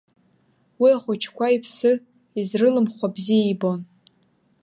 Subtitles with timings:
[0.81, 1.91] Уи ахәыҷқәа иԥсы
[2.39, 3.79] изрылымхуа бзиа ибон.